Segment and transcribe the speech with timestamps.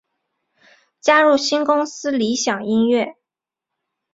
[0.99, 3.17] 加入新公司理响音乐。